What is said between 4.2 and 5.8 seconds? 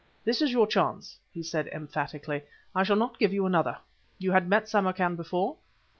had met Samarkan before?"